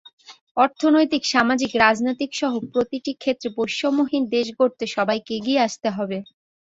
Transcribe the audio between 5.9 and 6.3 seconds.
হবে।